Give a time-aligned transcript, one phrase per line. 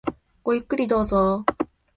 [0.43, 1.45] ごゆっくりどうぞ。